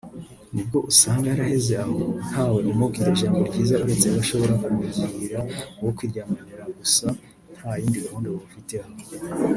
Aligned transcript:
nibwo 0.53 0.77
usanga 0.91 1.25
yaraheze 1.31 1.73
aho 1.83 1.99
ntawe 2.27 2.59
umubwira 2.73 3.07
ijambo 3.15 3.39
ryiza 3.49 3.75
uretse 3.83 4.05
abashobora 4.07 4.53
kumugira 4.63 5.37
uwo 5.79 5.91
kwiryamanira 5.97 6.63
gusa 6.77 7.07
nta 7.57 7.71
yindi 7.79 8.03
gahunda 8.05 8.27
bamufiteho 8.33 8.89